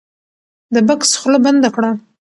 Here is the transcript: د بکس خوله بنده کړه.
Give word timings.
د 0.73 0.75
بکس 0.87 1.11
خوله 1.19 1.39
بنده 1.45 1.69
کړه. 1.75 1.91